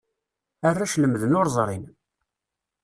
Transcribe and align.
Arrac 0.67 0.93
lemmden 0.97 1.37
ur 1.39 1.47
ẓrin. 1.55 1.85